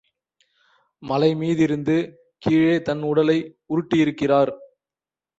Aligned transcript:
மலை 1.03 1.35
மீதிருந்து 1.35 1.97
கீழே 2.37 2.81
தன் 2.81 3.01
உடலை 3.01 3.35
உருட்டியிருக்கிறார். 3.69 4.51